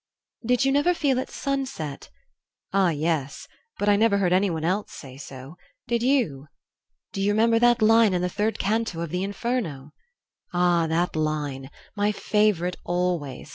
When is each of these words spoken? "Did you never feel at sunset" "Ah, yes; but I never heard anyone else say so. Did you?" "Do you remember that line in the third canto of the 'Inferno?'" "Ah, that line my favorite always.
"Did 0.43 0.65
you 0.65 0.71
never 0.71 0.95
feel 0.95 1.19
at 1.19 1.29
sunset" 1.29 2.09
"Ah, 2.73 2.89
yes; 2.89 3.47
but 3.77 3.87
I 3.87 3.95
never 3.95 4.17
heard 4.17 4.33
anyone 4.33 4.63
else 4.63 4.93
say 4.93 5.15
so. 5.15 5.57
Did 5.87 6.01
you?" 6.01 6.47
"Do 7.13 7.21
you 7.21 7.29
remember 7.31 7.59
that 7.59 7.83
line 7.83 8.15
in 8.15 8.23
the 8.23 8.27
third 8.27 8.57
canto 8.57 9.01
of 9.01 9.11
the 9.11 9.21
'Inferno?'" 9.23 9.91
"Ah, 10.55 10.87
that 10.87 11.15
line 11.15 11.69
my 11.95 12.11
favorite 12.11 12.77
always. 12.83 13.49